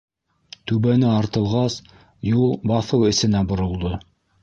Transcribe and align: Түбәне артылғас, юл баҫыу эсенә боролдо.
Түбәне 0.71 1.11
артылғас, 1.17 1.77
юл 2.33 2.59
баҫыу 2.73 3.11
эсенә 3.15 3.47
боролдо. 3.55 3.97